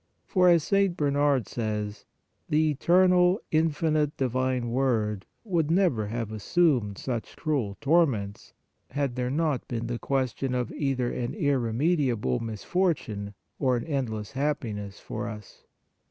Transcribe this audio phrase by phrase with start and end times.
[0.25, 0.97] For, as St.
[0.97, 2.05] Bernard says,
[2.49, 8.53] the eternal, in finite Divine Word would never have assumed such cruel torments,
[8.89, 14.99] had there not been question of either an irremediable misfortune or an endless hap piness
[14.99, 15.65] for us.